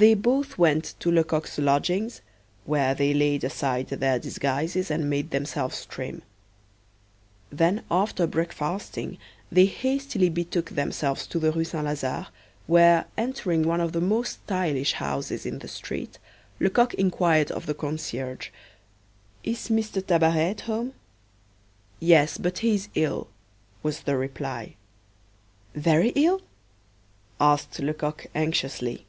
They 0.00 0.14
both 0.14 0.56
went 0.56 0.94
to 1.00 1.10
Lecoq's 1.12 1.58
lodgings, 1.58 2.22
where 2.64 2.94
they 2.94 3.12
laid 3.12 3.44
aside 3.44 3.88
their 3.88 4.18
disguises 4.18 4.90
and 4.90 5.10
made 5.10 5.32
themselves 5.32 5.84
trim. 5.84 6.22
Then 7.50 7.84
after 7.90 8.26
breakfasting 8.26 9.18
they 9.50 9.66
hastily 9.66 10.30
betook 10.30 10.70
themselves 10.70 11.26
to 11.26 11.38
the 11.38 11.52
Rue 11.52 11.64
St. 11.64 11.84
Lazare, 11.84 12.28
where, 12.66 13.04
entering 13.18 13.64
one 13.64 13.82
of 13.82 13.92
the 13.92 14.00
most 14.00 14.38
stylish 14.44 14.94
houses 14.94 15.44
in 15.44 15.58
the 15.58 15.68
street, 15.68 16.18
Lecoq 16.58 16.94
inquired 16.94 17.50
of 17.52 17.66
the 17.66 17.74
concierge: 17.74 18.48
"Is 19.44 19.70
M. 19.70 19.76
Tabaret 19.82 20.52
at 20.52 20.60
home?" 20.62 20.94
"Yes, 22.00 22.38
but 22.38 22.60
he's 22.60 22.88
ill," 22.94 23.28
was 23.82 24.00
the 24.00 24.16
reply. 24.16 24.76
"Very 25.74 26.12
ill?" 26.16 26.40
asked 27.38 27.78
Lecoq 27.80 28.26
anxiously. 28.34 29.04